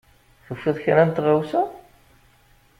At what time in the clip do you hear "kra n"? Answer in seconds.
0.83-1.09